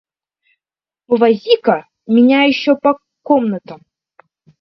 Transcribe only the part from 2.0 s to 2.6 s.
меня